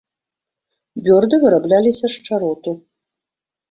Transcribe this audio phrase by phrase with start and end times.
[1.09, 2.71] Бёрды вырабляліся з чароту.